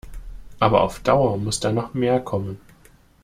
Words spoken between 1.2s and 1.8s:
muss da